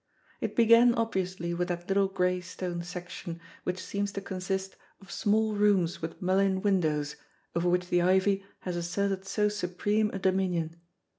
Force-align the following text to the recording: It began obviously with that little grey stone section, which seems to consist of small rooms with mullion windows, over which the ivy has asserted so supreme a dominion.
It 0.39 0.55
began 0.55 0.95
obviously 0.95 1.53
with 1.53 1.67
that 1.67 1.87
little 1.87 2.07
grey 2.07 2.41
stone 2.41 2.81
section, 2.81 3.39
which 3.65 3.77
seems 3.77 4.11
to 4.13 4.21
consist 4.21 4.75
of 4.99 5.11
small 5.11 5.53
rooms 5.53 6.01
with 6.01 6.19
mullion 6.19 6.63
windows, 6.63 7.17
over 7.55 7.69
which 7.69 7.89
the 7.89 8.01
ivy 8.01 8.43
has 8.61 8.75
asserted 8.75 9.25
so 9.25 9.47
supreme 9.47 10.09
a 10.11 10.17
dominion. 10.17 10.77